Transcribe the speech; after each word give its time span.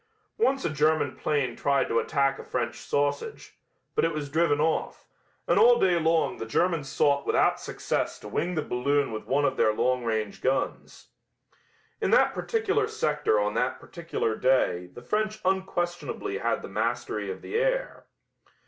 Once 0.39 0.65
a 0.65 0.69
German 0.71 1.15
plane 1.15 1.55
tried 1.55 1.87
to 1.87 1.99
attack 1.99 2.39
a 2.39 2.43
French 2.43 2.79
sausage, 2.79 3.59
but 3.93 4.03
it 4.03 4.11
was 4.15 4.31
driven 4.31 4.59
off, 4.59 5.05
and 5.47 5.59
all 5.59 5.77
day 5.79 5.99
long 5.99 6.37
the 6.37 6.45
Germans 6.47 6.89
sought 6.89 7.23
without 7.27 7.59
success 7.59 8.17
to 8.17 8.27
wing 8.27 8.55
the 8.55 8.63
balloon 8.63 9.11
with 9.11 9.27
one 9.27 9.45
of 9.45 9.57
their 9.57 9.71
long 9.71 10.03
range 10.03 10.41
guns. 10.41 11.09
In 12.01 12.09
that 12.09 12.33
particular 12.33 12.87
sector 12.87 13.39
on 13.39 13.53
that 13.53 13.79
particular 13.79 14.35
day 14.35 14.87
the 14.87 15.03
French 15.03 15.37
unquestionably 15.45 16.39
had 16.39 16.63
the 16.63 16.67
mastery 16.67 17.29
of 17.29 17.43
the 17.43 17.53
air. 17.57 18.05